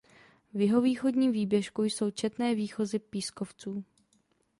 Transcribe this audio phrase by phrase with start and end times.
[0.53, 3.83] V jihovýchodním výběžku jsou četné výchozy pískovců.